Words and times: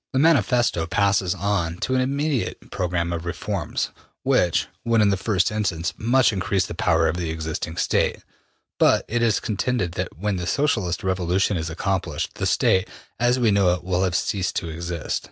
''The 0.14 0.18
Manifesto 0.18 0.84
passes 0.88 1.32
on 1.32 1.76
to 1.76 1.94
an 1.94 2.00
immediate 2.00 2.72
program 2.72 3.12
of 3.12 3.24
reforms, 3.24 3.90
which 4.24 4.66
would 4.84 5.00
in 5.00 5.10
the 5.10 5.16
first 5.16 5.52
instance 5.52 5.94
much 5.96 6.32
increase 6.32 6.66
the 6.66 6.74
power 6.74 7.06
of 7.06 7.16
the 7.18 7.30
existing 7.30 7.76
State, 7.76 8.24
but 8.80 9.04
it 9.06 9.22
is 9.22 9.38
contended 9.38 9.92
that 9.92 10.18
when 10.18 10.38
the 10.38 10.46
Socialist 10.48 11.04
revolution 11.04 11.56
is 11.56 11.70
accomplished, 11.70 12.34
the 12.34 12.46
State, 12.46 12.88
as 13.20 13.38
we 13.38 13.52
know 13.52 13.74
it, 13.74 13.84
will 13.84 14.02
have 14.02 14.16
ceased 14.16 14.56
to 14.56 14.68
exist. 14.70 15.30